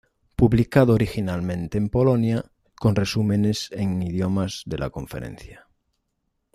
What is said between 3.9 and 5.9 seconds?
idiomas de la conferencia.